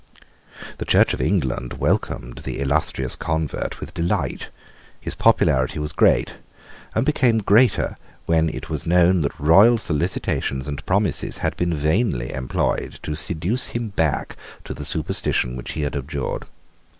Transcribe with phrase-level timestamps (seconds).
[0.79, 4.49] The Church of England welcomed the illustrious convert with delight.
[4.99, 6.37] His popularity was great,
[6.95, 12.33] and became greater when it was known that royal solicitations and promises had been vainly
[12.33, 16.45] employed to seduce him back to the superstition which he had abjured.